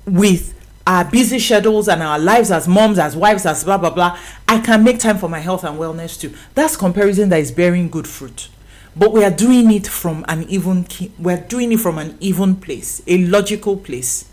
with 0.05 0.53
our 0.87 1.03
busy 1.03 1.37
schedules 1.37 1.89
and 1.89 2.01
our 2.01 2.17
lives 2.17 2.49
as 2.49 2.65
moms, 2.67 2.97
as 2.97 3.15
wives, 3.15 3.45
as 3.45 3.63
blah, 3.65 3.77
blah, 3.77 3.89
blah, 3.89 4.17
I 4.47 4.59
can 4.59 4.83
make 4.85 4.99
time 4.99 5.17
for 5.17 5.27
my 5.27 5.39
health 5.39 5.65
and 5.65 5.77
wellness 5.77 6.19
too. 6.19 6.33
That's 6.55 6.77
comparison 6.77 7.27
that 7.29 7.39
is 7.39 7.51
bearing 7.51 7.89
good 7.89 8.07
fruit. 8.07 8.47
But 8.95 9.11
we 9.11 9.23
are 9.23 9.31
doing 9.31 9.69
it 9.71 9.85
from 9.85 10.25
an 10.27 10.43
even, 10.49 10.87
we're 11.19 11.41
doing 11.41 11.73
it 11.73 11.81
from 11.81 11.97
an 11.97 12.17
even 12.19 12.55
place, 12.55 13.01
a 13.05 13.17
logical 13.25 13.75
place, 13.77 14.29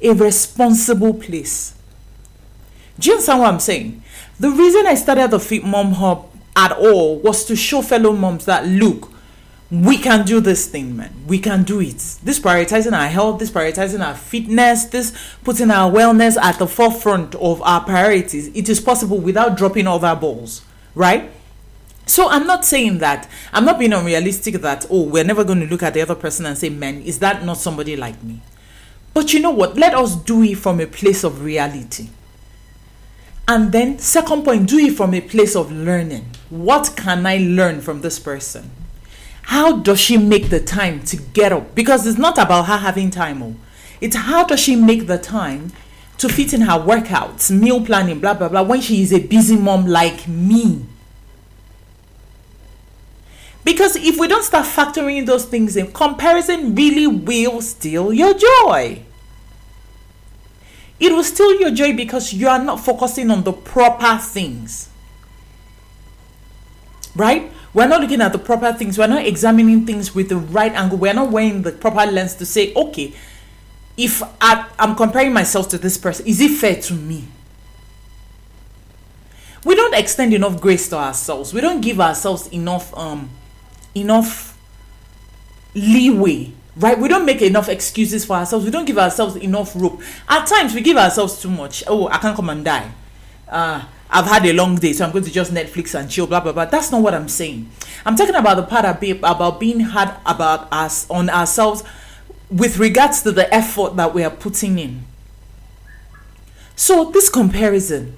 a 0.00 0.12
responsible 0.12 1.14
place. 1.14 1.74
Do 2.98 3.08
you 3.08 3.14
understand 3.14 3.40
what 3.40 3.48
I'm 3.52 3.60
saying? 3.60 4.02
The 4.38 4.50
reason 4.50 4.86
I 4.86 4.94
started 4.94 5.30
the 5.30 5.40
Fit 5.40 5.64
Mom 5.64 5.92
Hub 5.92 6.30
at 6.54 6.72
all 6.72 7.18
was 7.18 7.44
to 7.46 7.56
show 7.56 7.82
fellow 7.82 8.12
moms 8.12 8.46
that 8.46 8.66
look, 8.66 9.12
we 9.70 9.98
can 9.98 10.24
do 10.24 10.40
this 10.40 10.66
thing, 10.66 10.96
man. 10.96 11.12
We 11.26 11.38
can 11.38 11.64
do 11.64 11.80
it. 11.80 11.96
This 12.22 12.38
prioritizing 12.38 12.92
our 12.92 13.08
health, 13.08 13.40
this 13.40 13.50
prioritizing 13.50 14.04
our 14.04 14.14
fitness, 14.14 14.84
this 14.86 15.16
putting 15.44 15.70
our 15.70 15.90
wellness 15.90 16.36
at 16.36 16.58
the 16.58 16.66
forefront 16.66 17.34
of 17.34 17.60
our 17.62 17.82
priorities. 17.82 18.48
It 18.54 18.68
is 18.68 18.80
possible 18.80 19.18
without 19.18 19.56
dropping 19.56 19.86
other 19.86 20.14
balls, 20.14 20.62
right? 20.94 21.30
So 22.06 22.28
I'm 22.28 22.46
not 22.46 22.64
saying 22.64 22.98
that 22.98 23.28
I'm 23.52 23.64
not 23.64 23.80
being 23.80 23.92
unrealistic 23.92 24.54
that 24.56 24.86
oh 24.88 25.02
we're 25.02 25.24
never 25.24 25.42
going 25.42 25.58
to 25.58 25.66
look 25.66 25.82
at 25.82 25.92
the 25.92 26.02
other 26.02 26.14
person 26.14 26.46
and 26.46 26.56
say 26.56 26.68
man 26.68 27.02
is 27.02 27.18
that 27.18 27.44
not 27.44 27.56
somebody 27.56 27.96
like 27.96 28.22
me. 28.22 28.40
But 29.16 29.32
you 29.32 29.40
know 29.40 29.50
what? 29.50 29.76
Let 29.76 29.94
us 29.94 30.14
do 30.14 30.42
it 30.42 30.58
from 30.58 30.78
a 30.78 30.86
place 30.86 31.24
of 31.24 31.42
reality. 31.42 32.10
And 33.48 33.72
then 33.72 33.98
second 33.98 34.44
point, 34.44 34.68
do 34.68 34.78
it 34.78 34.94
from 34.94 35.14
a 35.14 35.20
place 35.20 35.56
of 35.56 35.72
learning. 35.72 36.26
What 36.50 36.94
can 36.96 37.26
I 37.26 37.38
learn 37.38 37.80
from 37.80 38.02
this 38.02 38.18
person? 38.18 38.70
how 39.46 39.76
does 39.76 40.00
she 40.00 40.16
make 40.16 40.50
the 40.50 40.58
time 40.58 41.00
to 41.04 41.16
get 41.16 41.52
up? 41.52 41.72
Because 41.74 42.04
it's 42.04 42.18
not 42.18 42.36
about 42.36 42.66
her 42.66 42.78
having 42.78 43.10
time. 43.10 43.42
Oh. 43.42 43.54
It's 44.00 44.16
how 44.16 44.44
does 44.44 44.58
she 44.58 44.74
make 44.74 45.06
the 45.06 45.18
time 45.18 45.72
to 46.18 46.28
fit 46.28 46.52
in 46.52 46.62
her 46.62 46.78
workouts, 46.78 47.50
meal 47.50 47.84
planning, 47.84 48.18
blah, 48.18 48.34
blah, 48.34 48.48
blah, 48.48 48.62
when 48.62 48.80
she 48.80 49.02
is 49.02 49.12
a 49.12 49.20
busy 49.20 49.56
mom 49.56 49.86
like 49.86 50.26
me. 50.26 50.84
Because 53.62 53.94
if 53.94 54.18
we 54.18 54.26
don't 54.26 54.42
start 54.42 54.66
factoring 54.66 55.24
those 55.26 55.44
things 55.44 55.76
in, 55.76 55.92
comparison 55.92 56.74
really 56.74 57.06
will 57.06 57.60
steal 57.62 58.12
your 58.12 58.34
joy. 58.34 59.05
It 60.98 61.12
will 61.12 61.24
steal 61.24 61.60
your 61.60 61.70
joy 61.70 61.94
because 61.94 62.32
you 62.32 62.48
are 62.48 62.62
not 62.62 62.80
focusing 62.80 63.30
on 63.30 63.44
the 63.44 63.52
proper 63.52 64.16
things. 64.18 64.88
Right? 67.14 67.52
We're 67.74 67.88
not 67.88 68.00
looking 68.00 68.22
at 68.22 68.32
the 68.32 68.38
proper 68.38 68.72
things. 68.72 68.96
We're 68.96 69.06
not 69.06 69.26
examining 69.26 69.84
things 69.84 70.14
with 70.14 70.30
the 70.30 70.36
right 70.36 70.72
angle. 70.72 70.96
We're 70.98 71.12
not 71.12 71.30
wearing 71.30 71.62
the 71.62 71.72
proper 71.72 72.10
lens 72.10 72.34
to 72.36 72.46
say, 72.46 72.72
okay, 72.74 73.12
if 73.96 74.22
I, 74.40 74.66
I'm 74.78 74.94
comparing 74.96 75.32
myself 75.32 75.68
to 75.70 75.78
this 75.78 75.98
person, 75.98 76.26
is 76.26 76.40
it 76.40 76.52
fair 76.52 76.76
to 76.82 76.94
me? 76.94 77.24
We 79.64 79.74
don't 79.74 79.94
extend 79.94 80.32
enough 80.32 80.60
grace 80.60 80.88
to 80.90 80.96
ourselves. 80.96 81.52
We 81.52 81.60
don't 81.60 81.80
give 81.80 82.00
ourselves 82.00 82.46
enough 82.48 82.96
um 82.96 83.30
enough 83.94 84.56
leeway 85.74 86.52
right? 86.76 86.98
We 86.98 87.08
don't 87.08 87.24
make 87.24 87.42
enough 87.42 87.68
excuses 87.68 88.24
for 88.24 88.36
ourselves. 88.36 88.64
We 88.64 88.70
don't 88.70 88.84
give 88.84 88.98
ourselves 88.98 89.36
enough 89.36 89.72
rope. 89.74 90.02
At 90.28 90.46
times, 90.46 90.74
we 90.74 90.80
give 90.80 90.96
ourselves 90.96 91.40
too 91.40 91.50
much. 91.50 91.82
Oh, 91.86 92.08
I 92.08 92.18
can't 92.18 92.36
come 92.36 92.50
and 92.50 92.64
die. 92.64 92.90
Uh, 93.48 93.84
I've 94.08 94.26
had 94.26 94.46
a 94.46 94.52
long 94.52 94.76
day, 94.76 94.92
so 94.92 95.04
I'm 95.04 95.12
going 95.12 95.24
to 95.24 95.32
just 95.32 95.52
Netflix 95.52 95.98
and 95.98 96.08
chill, 96.08 96.26
blah 96.26 96.40
blah 96.40 96.52
blah. 96.52 96.66
That's 96.66 96.92
not 96.92 97.02
what 97.02 97.14
I'm 97.14 97.28
saying. 97.28 97.70
I'm 98.04 98.16
talking 98.16 98.34
about 98.34 98.56
the 98.56 98.62
part 98.62 98.84
about 98.84 99.58
being 99.58 99.80
hard 99.80 100.14
about 100.24 100.68
us 100.72 101.08
on 101.10 101.28
ourselves 101.28 101.82
with 102.50 102.78
regards 102.78 103.22
to 103.22 103.32
the 103.32 103.52
effort 103.52 103.96
that 103.96 104.14
we 104.14 104.22
are 104.22 104.30
putting 104.30 104.78
in. 104.78 105.04
So 106.76 107.10
this 107.10 107.28
comparison, 107.28 108.14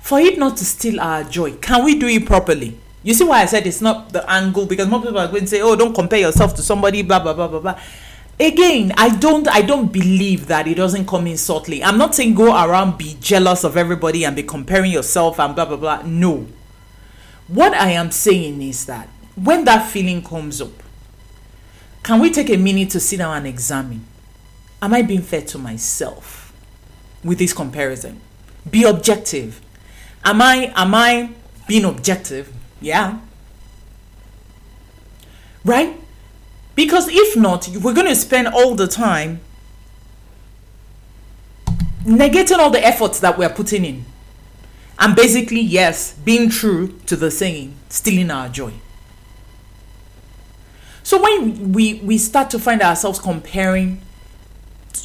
for 0.00 0.20
it 0.20 0.38
not 0.38 0.56
to 0.58 0.64
steal 0.64 1.00
our 1.00 1.24
joy, 1.24 1.52
can 1.56 1.84
we 1.84 1.98
do 1.98 2.06
it 2.06 2.26
properly? 2.26 2.78
You 3.02 3.14
see 3.14 3.24
why 3.24 3.42
I 3.42 3.46
said 3.46 3.66
it's 3.66 3.80
not 3.80 4.12
the 4.12 4.28
angle 4.30 4.66
because 4.66 4.88
more 4.88 5.00
people 5.00 5.18
are 5.18 5.28
going 5.28 5.42
to 5.42 5.48
say, 5.48 5.60
"Oh, 5.62 5.74
don't 5.74 5.94
compare 5.94 6.18
yourself 6.18 6.54
to 6.56 6.62
somebody." 6.62 7.02
Blah 7.02 7.20
blah 7.20 7.32
blah 7.32 7.48
blah 7.48 7.60
blah. 7.60 7.80
Again, 8.38 8.92
I 8.96 9.16
don't 9.16 9.48
I 9.48 9.62
don't 9.62 9.92
believe 9.92 10.46
that 10.46 10.66
it 10.66 10.74
doesn't 10.74 11.06
come 11.06 11.26
in 11.26 11.36
subtly. 11.36 11.82
I'm 11.82 11.98
not 11.98 12.14
saying 12.14 12.34
go 12.34 12.52
around 12.52 12.98
be 12.98 13.16
jealous 13.20 13.64
of 13.64 13.76
everybody 13.76 14.24
and 14.24 14.36
be 14.36 14.42
comparing 14.42 14.92
yourself 14.92 15.40
and 15.40 15.54
blah 15.54 15.64
blah 15.64 15.76
blah. 15.76 16.02
No. 16.04 16.46
What 17.48 17.74
I 17.74 17.90
am 17.90 18.10
saying 18.10 18.62
is 18.62 18.86
that 18.86 19.08
when 19.34 19.64
that 19.64 19.90
feeling 19.90 20.22
comes 20.22 20.60
up, 20.60 20.72
can 22.02 22.20
we 22.20 22.30
take 22.30 22.50
a 22.50 22.56
minute 22.56 22.90
to 22.90 23.00
sit 23.00 23.18
down 23.18 23.36
and 23.36 23.46
examine? 23.46 24.04
Am 24.82 24.94
I 24.94 25.02
being 25.02 25.22
fair 25.22 25.42
to 25.42 25.58
myself 25.58 26.52
with 27.24 27.38
this 27.38 27.52
comparison? 27.52 28.20
Be 28.70 28.84
objective. 28.84 29.60
Am 30.24 30.40
I 30.40 30.72
am 30.76 30.94
I 30.94 31.30
being 31.66 31.84
objective? 31.84 32.52
Yeah. 32.80 33.20
Right? 35.64 35.98
Because 36.74 37.08
if 37.08 37.36
not, 37.36 37.68
we're 37.68 37.94
going 37.94 38.06
to 38.06 38.14
spend 38.14 38.48
all 38.48 38.74
the 38.74 38.86
time 38.86 39.40
negating 42.04 42.58
all 42.58 42.70
the 42.70 42.84
efforts 42.84 43.20
that 43.20 43.36
we're 43.36 43.50
putting 43.50 43.84
in. 43.84 44.04
And 44.98 45.16
basically, 45.16 45.60
yes, 45.60 46.14
being 46.14 46.50
true 46.50 46.98
to 47.06 47.16
the 47.16 47.30
saying, 47.30 47.74
stealing 47.88 48.30
our 48.30 48.48
joy. 48.48 48.72
So 51.02 51.20
when 51.20 51.72
we, 51.72 51.94
we 51.94 52.18
start 52.18 52.50
to 52.50 52.58
find 52.58 52.82
ourselves 52.82 53.18
comparing 53.18 54.00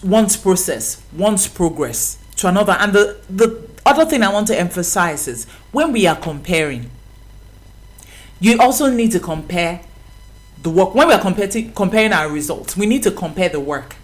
one's 0.04 0.38
process, 0.38 1.02
one's 1.14 1.48
progress 1.48 2.18
to 2.38 2.48
another, 2.48 2.74
and 2.74 2.94
the, 2.94 3.18
the 3.30 3.68
other 3.86 4.06
thing 4.06 4.22
I 4.22 4.32
want 4.32 4.48
to 4.48 4.60
emphasize 4.60 5.28
is 5.28 5.46
when 5.72 5.92
we 5.92 6.06
are 6.06 6.16
comparing, 6.16 6.92
you 8.40 8.60
also 8.60 8.90
need 8.90 9.12
to 9.12 9.20
compare 9.20 9.82
the 10.62 10.70
work. 10.70 10.94
When 10.94 11.08
we 11.08 11.14
are 11.14 11.22
comparing, 11.22 11.72
comparing 11.74 12.14
our 12.14 12.30
results, 12.30 12.76
we 12.76 12.86
need 12.86 13.04
to 13.04 13.12
compare 13.12 13.50
the 13.50 13.60
work. 13.60 13.96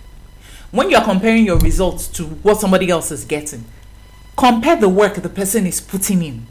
When 0.71 0.89
you 0.89 0.97
are 0.97 1.03
comparing 1.03 1.45
your 1.45 1.57
results 1.59 2.07
to 2.09 2.23
what 2.23 2.59
somebody 2.59 2.89
else 2.89 3.11
is 3.11 3.25
getting, 3.25 3.65
compare 4.37 4.77
the 4.77 4.87
work 4.89 5.15
the 5.15 5.29
person 5.29 5.65
is 5.67 5.81
putting 5.81 6.23
in 6.23 6.47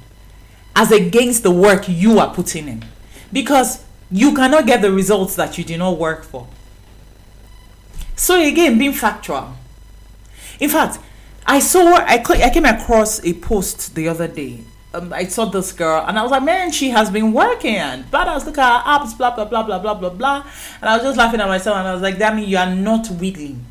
as 0.77 0.93
against 0.93 1.43
the 1.43 1.51
work 1.51 1.89
you 1.89 2.19
are 2.19 2.33
putting 2.35 2.69
in. 2.69 2.85
Because 3.33 3.85
you 4.11 4.35
cannot 4.35 4.67
get 4.67 4.83
the 4.83 4.93
results 4.93 5.37
that 5.37 5.57
you 5.57 5.65
did 5.65 5.79
not 5.79 5.99
work 5.99 6.25
for. 6.25 6.49
So 8.17 8.41
again, 8.41 8.79
being 8.79 8.93
factual. 8.93 9.55
In 10.59 10.69
fact, 10.69 10.99
I 11.47 11.59
saw 11.61 11.97
I 11.97 12.23
I 12.29 12.51
came 12.51 12.65
across 12.65 13.25
a 13.25 13.33
post 13.35 13.95
the 13.95 14.09
other 14.09 14.29
day. 14.29 14.61
Um, 14.93 15.13
I 15.13 15.25
saw 15.25 15.45
this 15.45 15.73
girl 15.73 16.05
and 16.07 16.19
I 16.19 16.23
was 16.23 16.33
like, 16.33 16.43
man, 16.43 16.73
she 16.73 16.91
has 16.91 17.11
been 17.11 17.33
working. 17.33 18.05
But 18.11 18.27
I 18.29 18.35
was 18.35 18.45
looking 18.45 18.63
at 18.63 18.83
her 18.83 18.91
apps, 18.91 19.17
blah 19.17 19.35
blah 19.35 19.45
blah 19.45 19.63
blah 19.63 19.79
blah 19.79 19.95
blah 19.95 20.11
blah. 20.11 20.47
And 20.81 20.91
I 20.91 20.97
was 20.97 21.05
just 21.05 21.19
laughing 21.19 21.41
at 21.41 21.49
myself 21.49 21.77
and 21.77 21.87
I 21.87 21.93
was 21.93 22.03
like, 22.03 22.19
means 22.35 22.49
you 22.49 22.57
are 22.57 22.75
not 22.75 23.09
willing 23.11 23.65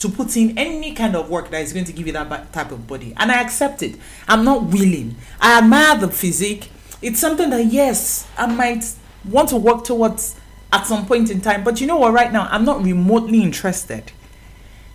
to 0.00 0.08
put 0.08 0.36
in 0.36 0.58
any 0.58 0.92
kind 0.92 1.14
of 1.14 1.30
work 1.30 1.50
that 1.50 1.62
is 1.62 1.72
going 1.72 1.84
to 1.86 1.92
give 1.92 2.06
you 2.06 2.12
that 2.12 2.52
type 2.52 2.72
of 2.72 2.86
body. 2.86 3.14
And 3.16 3.30
I 3.30 3.40
accept 3.40 3.82
it. 3.82 3.96
I'm 4.28 4.44
not 4.44 4.64
willing. 4.64 5.16
I 5.40 5.58
admire 5.58 5.96
the 5.96 6.08
physique. 6.08 6.70
It's 7.00 7.20
something 7.20 7.50
that 7.50 7.66
yes, 7.66 8.28
I 8.36 8.46
might 8.46 8.84
want 9.24 9.50
to 9.50 9.56
work 9.56 9.84
towards 9.84 10.36
at 10.72 10.86
some 10.86 11.06
point 11.06 11.30
in 11.30 11.40
time. 11.40 11.62
But 11.62 11.80
you 11.80 11.86
know 11.86 11.96
what, 11.96 12.12
right 12.12 12.32
now, 12.32 12.48
I'm 12.50 12.64
not 12.64 12.82
remotely 12.82 13.42
interested 13.42 14.12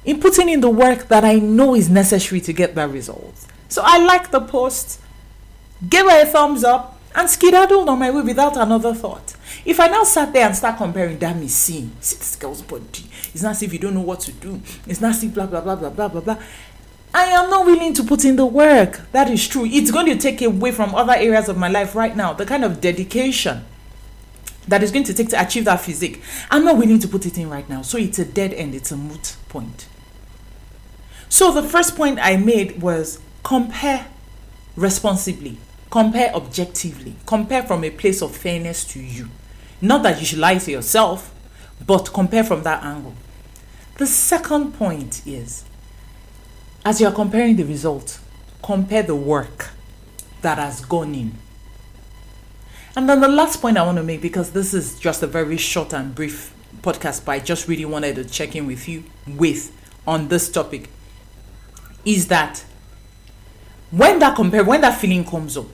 in 0.05 0.19
putting 0.19 0.50
in 0.50 0.62
the 0.62 0.69
work 0.69 1.07
that 1.07 1.24
I 1.24 1.36
know 1.36 1.75
is 1.75 1.89
necessary 1.89 2.41
to 2.41 2.53
get 2.53 2.75
that 2.75 2.89
result. 2.89 3.33
So 3.67 3.81
I 3.86 4.03
like 4.03 4.31
the 4.31 4.41
post, 4.41 5.00
gave 5.88 6.05
her 6.05 6.21
a 6.21 6.25
thumbs 6.25 6.63
up, 6.63 7.00
and 7.15 7.29
skedaddled 7.29 7.89
on 7.89 8.00
my 8.00 8.12
way 8.12 8.21
without 8.21 8.55
another 8.55 8.93
thought. 8.93 9.36
If 9.65 9.79
I 9.79 9.88
now 9.88 10.03
sat 10.03 10.31
there 10.31 10.45
and 10.45 10.55
start 10.55 10.77
comparing, 10.77 11.17
that 11.19 11.36
me 11.36 11.48
see, 11.48 11.89
this 12.00 12.36
girl's 12.36 12.62
body. 12.62 13.09
It's 13.33 13.41
not 13.41 13.51
as 13.51 13.63
if 13.63 13.74
you 13.74 13.79
don't 13.79 13.95
know 13.95 14.01
what 14.01 14.19
to 14.21 14.31
do. 14.31 14.62
It's 14.88 15.01
not 15.01 15.12
as 15.12 15.24
if 15.24 15.33
blah 15.33 15.48
blah 15.48 15.62
blah 15.62 15.75
blah 15.75 15.89
blah 15.89 16.07
blah 16.07 16.21
blah. 16.21 16.38
I 17.13 17.24
am 17.24 17.50
not 17.50 17.65
willing 17.65 17.93
to 17.95 18.03
put 18.03 18.24
in 18.25 18.36
the 18.36 18.45
work. 18.45 19.12
That 19.12 19.29
is 19.29 19.48
true. 19.48 19.65
It's 19.65 19.89
going 19.89 20.05
to 20.05 20.17
take 20.17 20.41
away 20.43 20.71
from 20.71 20.93
other 20.93 21.13
areas 21.13 21.50
of 21.50 21.57
my 21.57 21.67
life 21.67 21.95
right 21.95 22.15
now. 22.15 22.33
The 22.33 22.45
kind 22.45 22.63
of 22.63 22.79
dedication 22.79 23.65
that 24.67 24.83
is 24.83 24.91
going 24.91 25.05
to 25.05 25.13
take 25.13 25.29
to 25.29 25.41
achieve 25.41 25.65
that 25.65 25.81
physique. 25.81 26.21
I'm 26.51 26.63
not 26.63 26.77
willing 26.77 27.00
to 27.00 27.07
put 27.07 27.25
it 27.25 27.38
in 27.38 27.50
right 27.50 27.67
now. 27.67 27.81
So 27.81 27.98
it's 27.98 28.19
a 28.19 28.25
dead 28.25 28.53
end, 28.53 28.75
it's 28.75 28.91
a 28.91 28.98
moot 28.98 29.36
point. 29.50 29.88
So 31.27 31.51
the 31.51 31.63
first 31.63 31.95
point 31.95 32.19
I 32.21 32.38
made 32.38 32.81
was 32.81 33.19
compare 33.43 34.07
responsibly, 34.75 35.57
compare 35.89 36.34
objectively, 36.34 37.15
compare 37.25 37.63
from 37.63 37.84
a 37.84 37.89
place 37.89 38.22
of 38.22 38.36
fairness 38.36 38.86
to 38.86 39.00
you. 39.00 39.29
Not 39.81 40.03
that 40.03 40.19
you 40.19 40.25
should 40.25 40.39
lie 40.39 40.58
to 40.58 40.72
yourself, 40.72 41.34
but 41.86 42.13
compare 42.13 42.43
from 42.43 42.63
that 42.63 42.84
angle. 42.84 43.15
The 43.98 44.05
second 44.08 44.74
point 44.74 45.22
is 45.25 45.65
as 46.86 47.01
you 47.01 47.08
are 47.08 47.13
comparing 47.13 47.55
the 47.55 47.63
result 47.63 48.19
compare 48.62 49.03
the 49.03 49.15
work 49.15 49.69
that 50.41 50.58
has 50.58 50.84
gone 50.86 51.13
in 51.15 51.36
and 52.96 53.08
then 53.08 53.22
the 53.22 53.27
last 53.27 53.62
point 53.62 53.77
I 53.77 53.86
want 53.86 53.98
to 53.98 54.03
make, 54.03 54.22
because 54.22 54.51
this 54.51 54.74
is 54.74 55.00
just 55.00 55.22
a 55.24 55.27
very 55.27 55.58
short 55.58 55.93
and 55.93 56.13
brief 56.13 56.53
podcast, 56.81 57.24
but 57.24 57.34
I 57.34 57.39
just 57.39 57.67
really 57.67 57.86
wanted 57.86 58.15
to 58.15 58.25
check 58.25 58.55
in 58.55 58.67
with 58.67 58.89
you 58.89 59.03
with 59.27 59.72
on 60.08 60.27
this 60.27 60.51
topic, 60.51 60.89
is 62.03 62.27
that 62.27 62.65
when 63.91 64.19
that 64.19 64.36
compare 64.36 64.63
when 64.63 64.81
that 64.81 65.00
feeling 65.00 65.25
comes 65.25 65.58
up, 65.58 65.67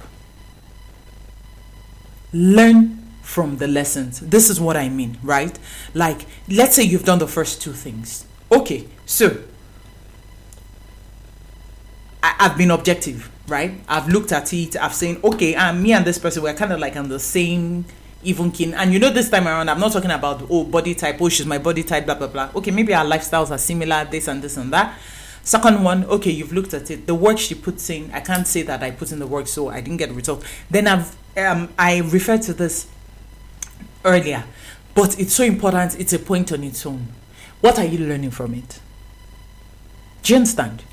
learn 2.33 3.03
from 3.21 3.57
the 3.57 3.67
lessons. 3.67 4.19
This 4.19 4.49
is 4.49 4.59
what 4.59 4.77
I 4.77 4.89
mean, 4.89 5.17
right? 5.23 5.57
Like, 5.93 6.25
let's 6.47 6.75
say 6.75 6.83
you've 6.83 7.05
done 7.05 7.19
the 7.19 7.27
first 7.27 7.61
two 7.61 7.73
things. 7.73 8.25
Okay, 8.51 8.87
so 9.05 9.43
I, 12.21 12.35
I've 12.39 12.57
been 12.57 12.71
objective 12.71 13.31
right? 13.47 13.79
I've 13.87 14.07
looked 14.07 14.31
at 14.31 14.51
it, 14.53 14.75
I've 14.77 14.93
seen, 14.93 15.19
okay, 15.23 15.55
and 15.55 15.81
me 15.81 15.93
and 15.93 16.05
this 16.05 16.17
person, 16.17 16.43
we're 16.43 16.53
kind 16.53 16.73
of 16.73 16.79
like 16.79 16.95
on 16.95 17.09
the 17.09 17.19
same 17.19 17.85
even 18.23 18.51
kin. 18.51 18.73
And 18.73 18.91
you 18.91 18.99
know, 18.99 19.09
this 19.09 19.29
time 19.29 19.47
around, 19.47 19.69
I'm 19.69 19.79
not 19.79 19.91
talking 19.91 20.11
about, 20.11 20.47
oh, 20.49 20.63
body 20.63 20.95
type, 20.95 21.17
oh, 21.21 21.29
she's 21.29 21.45
my 21.45 21.57
body 21.57 21.83
type, 21.83 22.05
blah, 22.05 22.15
blah, 22.15 22.27
blah. 22.27 22.49
Okay, 22.55 22.71
maybe 22.71 22.93
our 22.93 23.05
lifestyles 23.05 23.51
are 23.51 23.57
similar, 23.57 24.05
this 24.05 24.27
and 24.27 24.41
this 24.41 24.57
and 24.57 24.73
that. 24.73 24.97
Second 25.45 25.83
one, 25.83 26.03
okay, 26.05 26.31
you've 26.31 26.51
looked 26.51 26.73
at 26.73 26.91
it. 26.91 27.07
The 27.07 27.15
work 27.15 27.37
she 27.37 27.55
puts 27.55 27.89
in, 27.89 28.11
I 28.11 28.19
can't 28.19 28.45
say 28.45 28.63
that 28.63 28.83
I 28.83 28.91
put 28.91 29.13
in 29.13 29.19
the 29.19 29.27
work, 29.27 29.47
so 29.47 29.69
I 29.69 29.79
didn't 29.79 29.97
get 29.97 30.09
a 30.09 30.13
result. 30.13 30.43
Then 30.69 30.87
I've, 30.87 31.15
um, 31.37 31.69
I 31.79 31.99
referred 31.99 32.41
to 32.43 32.53
this 32.53 32.87
earlier, 34.03 34.43
but 34.93 35.17
it's 35.17 35.33
so 35.33 35.45
important, 35.45 35.97
it's 35.97 36.11
a 36.11 36.19
point 36.19 36.51
on 36.51 36.63
its 36.63 36.85
own. 36.85 37.07
What 37.61 37.79
are 37.79 37.85
you 37.85 37.99
learning 37.99 38.31
from 38.31 38.53
it? 38.55 38.79
Do 40.23 40.33
you 40.33 40.37
understand? 40.37 40.83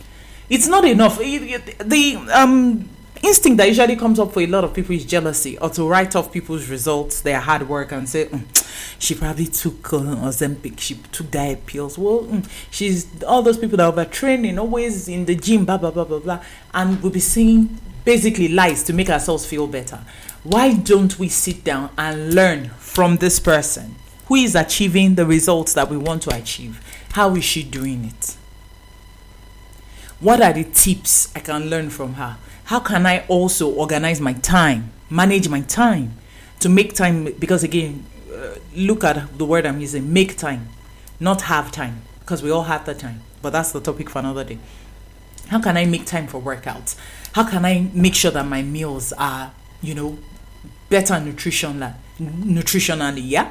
it's 0.52 0.68
not 0.68 0.84
enough. 0.84 1.18
the 1.18 2.16
um, 2.30 2.86
instinct 3.22 3.56
that 3.56 3.68
usually 3.68 3.96
comes 3.96 4.18
up 4.18 4.32
for 4.32 4.40
a 4.40 4.46
lot 4.46 4.64
of 4.64 4.74
people 4.74 4.94
is 4.94 5.06
jealousy 5.06 5.56
or 5.58 5.70
to 5.70 5.88
write 5.88 6.14
off 6.14 6.30
people's 6.30 6.68
results, 6.68 7.22
their 7.22 7.40
hard 7.40 7.66
work, 7.66 7.90
and 7.92 8.06
say, 8.06 8.26
mm, 8.26 8.44
she 8.98 9.14
probably 9.14 9.46
took 9.46 9.92
uh, 9.92 9.98
Ozempic, 9.98 10.80
she 10.80 10.94
took 11.12 11.30
diet 11.30 11.66
pills. 11.66 11.98
Well, 11.98 12.24
mm, 12.24 12.48
she's 12.70 13.22
all 13.24 13.42
those 13.42 13.58
people 13.58 13.76
that 13.76 13.84
are 13.84 13.92
overtraining, 13.92 14.58
always 14.58 15.08
in 15.08 15.24
the 15.24 15.34
gym, 15.34 15.64
blah, 15.64 15.78
blah, 15.78 15.90
blah, 15.90 16.04
blah, 16.04 16.18
blah. 16.18 16.44
And 16.74 17.02
we'll 17.02 17.12
be 17.12 17.20
saying 17.20 17.78
basically 18.04 18.48
lies 18.48 18.82
to 18.84 18.92
make 18.92 19.10
ourselves 19.10 19.46
feel 19.46 19.66
better. 19.66 20.00
Why 20.42 20.74
don't 20.74 21.18
we 21.18 21.28
sit 21.28 21.62
down 21.62 21.90
and 21.96 22.34
learn 22.34 22.70
from 22.78 23.18
this 23.18 23.38
person 23.38 23.94
who 24.26 24.34
is 24.34 24.54
achieving 24.54 25.14
the 25.14 25.26
results 25.26 25.72
that 25.74 25.88
we 25.88 25.96
want 25.96 26.22
to 26.22 26.34
achieve? 26.34 26.80
How 27.12 27.34
is 27.36 27.44
she 27.44 27.62
doing 27.62 28.04
it? 28.04 28.36
What 30.18 30.40
are 30.40 30.52
the 30.52 30.64
tips 30.64 31.32
I 31.34 31.40
can 31.40 31.68
learn 31.68 31.90
from 31.90 32.14
her? 32.14 32.38
How 32.64 32.80
can 32.80 33.06
I 33.06 33.26
also 33.26 33.68
organize 33.70 34.20
my 34.20 34.32
time, 34.34 34.92
manage 35.10 35.48
my 35.48 35.60
time 35.62 36.14
to 36.60 36.68
make 36.68 36.94
time? 36.94 37.32
Because 37.38 37.64
again, 37.64 38.04
look 38.74 39.04
at 39.04 39.38
the 39.38 39.44
word 39.44 39.66
I'm 39.66 39.80
using 39.80 40.12
make 40.12 40.36
time, 40.36 40.68
not 41.20 41.42
have 41.42 41.72
time, 41.72 42.02
because 42.20 42.42
we 42.42 42.50
all 42.50 42.64
have 42.64 42.84
the 42.86 42.94
time. 42.94 43.22
But 43.40 43.50
that's 43.50 43.72
the 43.72 43.80
topic 43.80 44.10
for 44.10 44.20
another 44.20 44.44
day. 44.44 44.58
How 45.48 45.60
can 45.60 45.76
I 45.76 45.84
make 45.84 46.06
time 46.06 46.26
for 46.26 46.40
workouts? 46.40 46.96
How 47.32 47.48
can 47.48 47.64
I 47.64 47.90
make 47.92 48.14
sure 48.14 48.30
that 48.30 48.46
my 48.46 48.62
meals 48.62 49.12
are, 49.14 49.52
you 49.82 49.94
know, 49.94 50.18
better 50.88 51.18
nutrition, 51.20 51.84
nutritionally? 52.18 53.22
Yeah. 53.24 53.50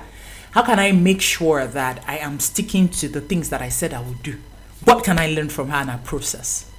How 0.52 0.64
can 0.64 0.80
I 0.80 0.92
make 0.92 1.22
sure 1.22 1.68
that 1.68 2.04
I 2.08 2.18
am 2.18 2.40
sticking 2.40 2.90
to 2.90 3.08
the 3.08 3.22
things 3.22 3.50
that 3.50 3.62
I 3.62 3.70
said 3.70 3.94
I 3.94 4.02
would 4.02 4.24
do? 4.24 4.38
What 4.84 5.04
can 5.04 5.20
I 5.20 5.28
learn 5.28 5.50
from 5.50 5.70
her 5.70 5.82
in 5.82 5.88
her 5.90 6.00
process? 6.04 6.70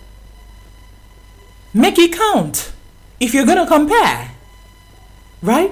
Make 1.72 1.98
it 1.98 2.12
count 2.12 2.72
if 3.20 3.32
you're 3.32 3.46
going 3.46 3.58
to 3.58 3.66
compare, 3.66 4.32
right? 5.40 5.70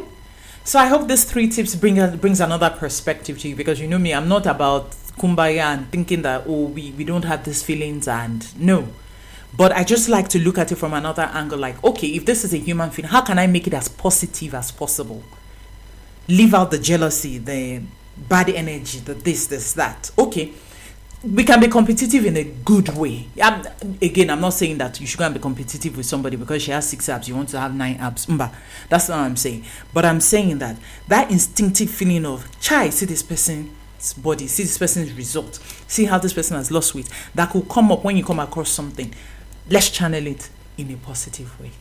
So 0.64 0.78
I 0.78 0.86
hope 0.86 1.08
these 1.08 1.24
three 1.24 1.48
tips 1.48 1.74
bring 1.74 2.16
brings 2.18 2.40
another 2.40 2.70
perspective 2.70 3.38
to 3.40 3.48
you 3.48 3.56
because 3.56 3.80
you 3.80 3.88
know 3.88 3.98
me, 3.98 4.12
I'm 4.14 4.28
not 4.28 4.46
about 4.46 4.92
kumbaya 5.18 5.64
and 5.74 5.90
thinking 5.90 6.22
that 6.22 6.44
oh 6.46 6.66
we, 6.66 6.92
we 6.92 7.04
don't 7.04 7.24
have 7.24 7.44
these 7.44 7.62
feelings 7.62 8.06
and 8.08 8.60
no. 8.60 8.88
But 9.56 9.72
I 9.72 9.82
just 9.82 10.08
like 10.08 10.28
to 10.28 10.38
look 10.38 10.58
at 10.58 10.70
it 10.70 10.76
from 10.76 10.94
another 10.94 11.22
angle 11.22 11.58
like, 11.58 11.82
okay, 11.82 12.06
if 12.08 12.24
this 12.24 12.44
is 12.44 12.54
a 12.54 12.56
human 12.56 12.90
feeling, 12.90 13.10
how 13.10 13.22
can 13.22 13.38
I 13.38 13.48
make 13.48 13.66
it 13.66 13.74
as 13.74 13.88
positive 13.88 14.54
as 14.54 14.70
possible? 14.70 15.24
leave 16.30 16.54
out 16.54 16.70
the 16.70 16.78
jealousy, 16.78 17.38
the 17.38 17.82
bad 18.16 18.48
energy, 18.50 19.00
the 19.00 19.14
this, 19.14 19.46
this, 19.48 19.72
that. 19.74 20.10
Okay, 20.18 20.52
we 21.22 21.44
can 21.44 21.60
be 21.60 21.68
competitive 21.68 22.24
in 22.24 22.36
a 22.36 22.44
good 22.44 22.88
way. 22.96 23.28
I'm, 23.42 23.66
again, 24.00 24.30
I'm 24.30 24.40
not 24.40 24.54
saying 24.54 24.78
that 24.78 25.00
you 25.00 25.06
should 25.06 25.18
go 25.18 25.26
and 25.26 25.34
be 25.34 25.40
competitive 25.40 25.96
with 25.96 26.06
somebody 26.06 26.36
because 26.36 26.62
she 26.62 26.70
has 26.70 26.88
six 26.88 27.08
abs, 27.08 27.28
you 27.28 27.36
want 27.36 27.50
to 27.50 27.60
have 27.60 27.74
nine 27.74 27.96
abs. 27.96 28.26
Mba, 28.26 28.52
that's 28.88 29.08
not 29.08 29.18
what 29.18 29.24
I'm 29.24 29.36
saying. 29.36 29.64
But 29.92 30.06
I'm 30.06 30.20
saying 30.20 30.58
that 30.58 30.76
that 31.08 31.30
instinctive 31.30 31.90
feeling 31.90 32.24
of, 32.24 32.48
chai, 32.60 32.88
see 32.88 33.04
this 33.04 33.22
person's 33.22 34.14
body, 34.14 34.46
see 34.46 34.62
this 34.62 34.78
person's 34.78 35.12
result, 35.12 35.56
see 35.86 36.06
how 36.06 36.18
this 36.18 36.32
person 36.32 36.56
has 36.56 36.70
lost 36.70 36.94
weight, 36.94 37.08
that 37.34 37.50
could 37.50 37.68
come 37.68 37.92
up 37.92 38.02
when 38.02 38.16
you 38.16 38.24
come 38.24 38.38
across 38.38 38.70
something. 38.70 39.12
Let's 39.68 39.90
channel 39.90 40.26
it 40.26 40.48
in 40.78 40.90
a 40.90 40.96
positive 40.96 41.60
way. 41.60 41.72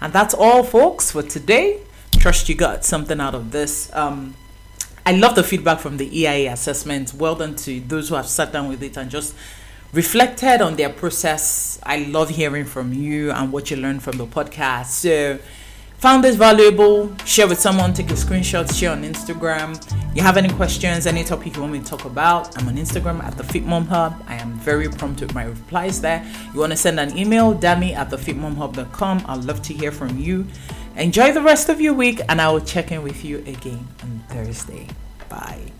And 0.00 0.12
that's 0.12 0.32
all, 0.32 0.62
folks, 0.62 1.10
for 1.10 1.22
today. 1.22 1.80
Trust 2.18 2.48
you 2.48 2.54
got 2.54 2.84
something 2.84 3.20
out 3.20 3.34
of 3.34 3.52
this. 3.52 3.94
Um, 3.94 4.34
I 5.06 5.12
love 5.12 5.36
the 5.36 5.44
feedback 5.44 5.78
from 5.78 5.98
the 5.98 6.18
EIA 6.20 6.52
assessment. 6.52 7.14
Well 7.14 7.36
done 7.36 7.54
to 7.56 7.78
those 7.78 8.08
who 8.08 8.16
have 8.16 8.26
sat 8.26 8.52
down 8.52 8.68
with 8.68 8.82
it 8.82 8.96
and 8.96 9.08
just 9.08 9.36
reflected 9.92 10.60
on 10.60 10.74
their 10.74 10.90
process. 10.90 11.78
I 11.84 11.98
love 11.98 12.28
hearing 12.28 12.64
from 12.64 12.92
you 12.92 13.30
and 13.30 13.52
what 13.52 13.70
you 13.70 13.76
learned 13.76 14.02
from 14.02 14.16
the 14.16 14.26
podcast. 14.26 14.86
So, 14.86 15.38
found 15.98 16.24
this 16.24 16.34
valuable, 16.34 17.16
share 17.24 17.46
with 17.46 17.60
someone, 17.60 17.94
take 17.94 18.10
a 18.10 18.14
screenshot, 18.14 18.76
share 18.76 18.90
on 18.90 19.04
Instagram. 19.04 19.80
You 20.16 20.22
have 20.22 20.36
any 20.36 20.48
questions, 20.48 21.06
any 21.06 21.22
topic 21.22 21.54
you 21.54 21.60
want 21.60 21.74
me 21.74 21.78
to 21.78 21.84
talk 21.84 22.04
about? 22.04 22.60
I'm 22.60 22.66
on 22.66 22.74
Instagram 22.74 23.22
at 23.22 23.36
the 23.36 23.44
Fit 23.44 23.64
Mom 23.64 23.86
Hub. 23.86 24.20
I 24.26 24.34
am 24.34 24.54
very 24.54 24.88
prompt 24.88 25.20
with 25.20 25.32
my 25.36 25.44
replies 25.44 26.00
there. 26.00 26.26
You 26.52 26.58
want 26.58 26.72
to 26.72 26.76
send 26.76 26.98
an 26.98 27.16
email, 27.16 27.54
dami 27.54 27.94
at 27.94 28.10
thefitmomhub.com. 28.10 29.24
I'd 29.28 29.44
love 29.44 29.62
to 29.62 29.72
hear 29.72 29.92
from 29.92 30.18
you. 30.18 30.48
Enjoy 30.96 31.30
the 31.32 31.42
rest 31.42 31.68
of 31.68 31.80
your 31.80 31.92
week, 31.92 32.20
and 32.28 32.40
I 32.40 32.50
will 32.50 32.60
check 32.60 32.90
in 32.90 33.02
with 33.02 33.24
you 33.24 33.38
again 33.38 33.86
on 34.02 34.24
Thursday. 34.30 34.88
Bye. 35.28 35.72